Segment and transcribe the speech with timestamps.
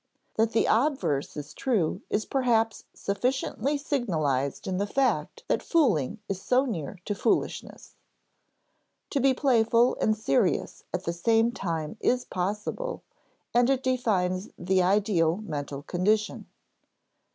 [0.33, 6.41] That the obverse is true is perhaps sufficiently signalized in the fact that fooling is
[6.41, 7.93] so near to foolishness.
[9.11, 13.03] To be playful and serious at the same time is possible,
[13.53, 16.47] and it defines the ideal mental condition.